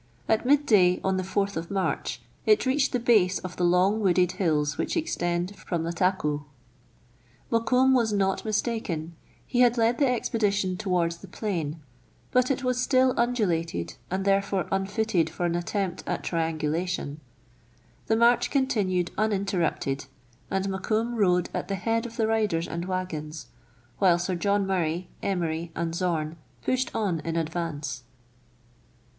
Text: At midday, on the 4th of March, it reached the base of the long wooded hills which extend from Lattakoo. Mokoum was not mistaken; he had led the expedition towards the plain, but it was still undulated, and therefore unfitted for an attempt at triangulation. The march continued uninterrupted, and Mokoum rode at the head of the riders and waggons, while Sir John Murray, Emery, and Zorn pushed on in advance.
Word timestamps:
At 0.27 0.47
midday, 0.47 0.99
on 1.03 1.17
the 1.17 1.21
4th 1.23 1.55
of 1.55 1.69
March, 1.69 2.23
it 2.47 2.65
reached 2.65 2.91
the 2.91 2.99
base 2.99 3.37
of 3.37 3.55
the 3.55 3.63
long 3.63 3.99
wooded 3.99 4.31
hills 4.31 4.75
which 4.75 4.97
extend 4.97 5.55
from 5.55 5.83
Lattakoo. 5.83 6.43
Mokoum 7.51 7.93
was 7.93 8.11
not 8.11 8.43
mistaken; 8.43 9.13
he 9.45 9.59
had 9.59 9.77
led 9.77 9.99
the 9.99 10.07
expedition 10.07 10.75
towards 10.75 11.17
the 11.17 11.27
plain, 11.27 11.79
but 12.31 12.49
it 12.49 12.63
was 12.63 12.81
still 12.81 13.13
undulated, 13.15 13.93
and 14.09 14.25
therefore 14.25 14.67
unfitted 14.71 15.29
for 15.29 15.45
an 15.45 15.53
attempt 15.53 16.03
at 16.07 16.23
triangulation. 16.23 17.19
The 18.07 18.15
march 18.15 18.49
continued 18.49 19.11
uninterrupted, 19.19 20.07
and 20.49 20.67
Mokoum 20.67 21.15
rode 21.15 21.49
at 21.53 21.67
the 21.67 21.75
head 21.75 22.07
of 22.07 22.17
the 22.17 22.25
riders 22.25 22.67
and 22.67 22.85
waggons, 22.85 23.49
while 23.99 24.17
Sir 24.17 24.33
John 24.33 24.65
Murray, 24.65 25.09
Emery, 25.21 25.71
and 25.75 25.93
Zorn 25.93 26.37
pushed 26.63 26.89
on 26.95 27.19
in 27.19 27.35
advance. 27.35 28.01